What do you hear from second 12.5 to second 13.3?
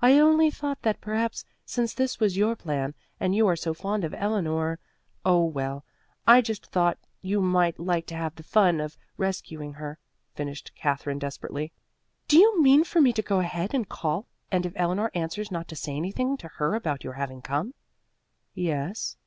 mean for me to